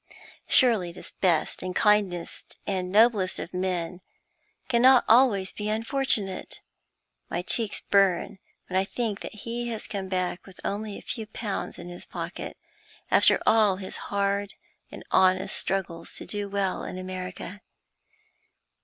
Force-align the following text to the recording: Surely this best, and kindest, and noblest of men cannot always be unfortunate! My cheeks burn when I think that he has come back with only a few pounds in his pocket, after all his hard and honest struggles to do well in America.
Surely 0.47 0.91
this 0.91 1.11
best, 1.11 1.61
and 1.61 1.75
kindest, 1.75 2.57
and 2.65 2.91
noblest 2.91 3.37
of 3.37 3.53
men 3.53 4.01
cannot 4.67 5.05
always 5.07 5.53
be 5.53 5.69
unfortunate! 5.69 6.59
My 7.29 7.43
cheeks 7.43 7.81
burn 7.81 8.39
when 8.67 8.79
I 8.79 8.83
think 8.83 9.19
that 9.19 9.35
he 9.35 9.67
has 9.67 9.85
come 9.85 10.07
back 10.09 10.47
with 10.47 10.59
only 10.65 10.97
a 10.97 11.03
few 11.03 11.27
pounds 11.27 11.77
in 11.77 11.89
his 11.89 12.07
pocket, 12.07 12.57
after 13.11 13.39
all 13.45 13.75
his 13.75 13.97
hard 14.09 14.55
and 14.89 15.03
honest 15.11 15.55
struggles 15.55 16.15
to 16.15 16.25
do 16.25 16.49
well 16.49 16.83
in 16.83 16.97
America. 16.97 17.61